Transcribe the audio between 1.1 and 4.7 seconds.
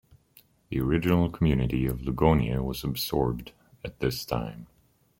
community of Lugonia was absorbed at this time.